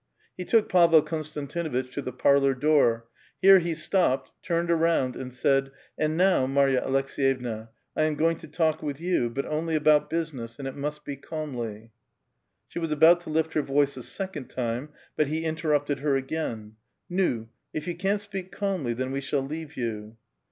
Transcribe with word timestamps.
He 0.35 0.45
took 0.45 0.67
Pavel 0.67 1.03
Konstantinuitch 1.03 1.91
to 1.91 2.01
the 2.01 2.11
parlor 2.11 2.55
door; 2.55 3.05
here 3.39 3.59
he 3.59 3.75
stopped, 3.75 4.31
turned 4.41 4.71
around, 4.71 5.15
and 5.15 5.31
said:" 5.31 5.69
And 5.95 6.17
now, 6.17 6.47
Marya 6.47 6.81
Alek 6.81 7.05
s^yevna, 7.05 7.67
I 7.95 8.05
am 8.05 8.15
going 8.15 8.37
to 8.37 8.47
talk 8.47 8.81
with 8.81 8.99
you; 8.99 9.29
but 9.29 9.45
only 9.45 9.75
about 9.75 10.09
busi 10.09 10.33
ness, 10.33 10.57
and 10.57 10.67
it 10.67 10.75
must 10.75 11.05
be 11.05 11.17
calmly." 11.17 11.91
She 12.67 12.79
was 12.79 12.91
about 12.91 13.21
to 13.21 13.29
lift 13.29 13.53
her 13.53 13.61
voice 13.61 13.95
a 13.95 14.01
second 14.01 14.47
time, 14.49 14.89
but 15.15 15.27
he 15.27 15.45
interrupted 15.45 15.99
her 15.99 16.15
again, 16.17 16.77
'* 16.93 17.11
^w, 17.11 17.49
if 17.71 17.85
you 17.85 17.93
can't 17.95 18.19
speak 18.21 18.51
calmly, 18.51 18.95
then 18.95 19.11
we 19.11 19.21
shall 19.21 19.43
leave 19.43 19.77
you." 19.77 20.17